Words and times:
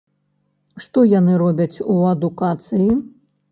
Што 0.85 1.03
яны 1.19 1.37
робяць 1.43 1.77
у 1.99 1.99
адукацыі? 2.15 2.91